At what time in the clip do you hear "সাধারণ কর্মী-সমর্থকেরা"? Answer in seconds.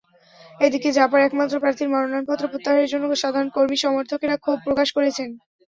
3.15-4.35